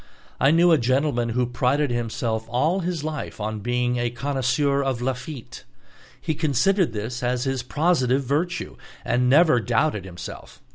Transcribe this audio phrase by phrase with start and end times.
[0.39, 4.99] I knew a gentleman who prided himself all his life on being a connoisseur of
[4.99, 5.63] Lafitte.
[6.19, 10.59] He considered this as his positive virtue, and never doubted himself.